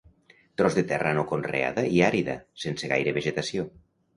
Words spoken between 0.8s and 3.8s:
terra no conreada i àrida, sense gaire vegetació.